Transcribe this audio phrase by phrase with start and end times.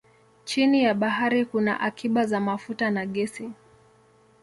[0.43, 3.51] Chini ya bahari kuna akiba za mafuta na gesi.